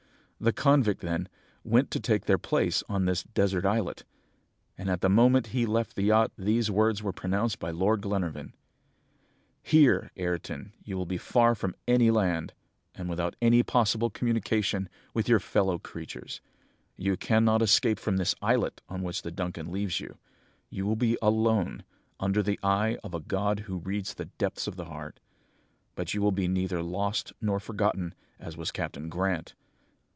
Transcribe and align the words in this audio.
"The 0.43 0.51
convict, 0.51 1.01
then, 1.01 1.29
went 1.63 1.91
to 1.91 1.99
take 1.99 2.25
their 2.25 2.39
place 2.39 2.81
on 2.89 3.05
this 3.05 3.21
desert 3.21 3.63
islet, 3.63 4.05
and 4.75 4.89
at 4.89 5.01
the 5.01 5.07
moment 5.09 5.45
he 5.53 5.67
left 5.67 5.95
the 5.95 6.01
yacht 6.01 6.31
these 6.35 6.71
words 6.71 7.03
were 7.03 7.13
pronounced 7.13 7.59
by 7.59 7.69
Lord 7.69 8.01
Glenarvan: 8.01 8.55
"'Here, 9.61 10.09
Ayrton, 10.15 10.73
you 10.83 10.97
will 10.97 11.05
be 11.05 11.19
far 11.19 11.53
from 11.53 11.75
any 11.87 12.09
land, 12.09 12.53
and 12.95 13.07
without 13.07 13.35
any 13.39 13.61
possible 13.61 14.09
communication 14.09 14.89
with 15.13 15.29
your 15.29 15.39
fellow 15.39 15.77
creatures. 15.77 16.41
You 16.97 17.17
cannot 17.17 17.61
escape 17.61 17.99
from 17.99 18.17
this 18.17 18.33
islet 18.41 18.81
on 18.89 19.03
which 19.03 19.21
the 19.21 19.29
Duncan 19.29 19.71
leaves 19.71 19.99
you. 19.99 20.17
You 20.71 20.87
will 20.87 20.95
be 20.95 21.19
alone, 21.21 21.83
under 22.19 22.41
the 22.41 22.59
eye 22.63 22.97
of 23.03 23.13
a 23.13 23.19
God 23.19 23.59
who 23.59 23.77
reads 23.77 24.15
the 24.15 24.25
depths 24.25 24.65
of 24.65 24.75
the 24.75 24.85
heart; 24.85 25.19
but 25.93 26.15
you 26.15 26.21
will 26.23 26.31
be 26.31 26.47
neither 26.47 26.81
lost 26.81 27.31
nor 27.41 27.59
forgotten, 27.59 28.15
as 28.39 28.57
was 28.57 28.71
Captain 28.71 29.07
Grant. 29.07 29.53